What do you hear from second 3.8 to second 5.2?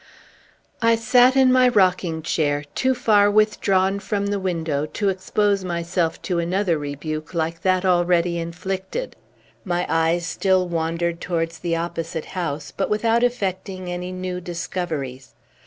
from the window to